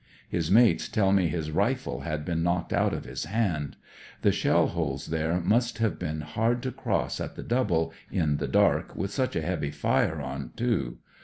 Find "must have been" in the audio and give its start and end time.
5.39-6.21